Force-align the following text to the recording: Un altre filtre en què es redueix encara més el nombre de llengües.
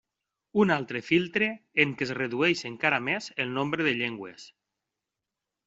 Un 0.61 0.71
altre 0.75 1.01
filtre 1.09 1.49
en 1.83 1.91
què 1.99 2.07
es 2.07 2.15
redueix 2.21 2.65
encara 2.71 3.01
més 3.11 3.29
el 3.45 3.55
nombre 3.61 3.89
de 3.91 3.95
llengües. 4.03 4.51